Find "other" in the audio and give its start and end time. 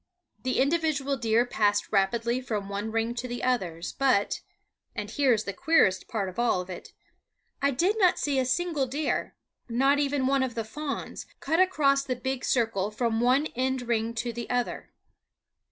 14.49-14.91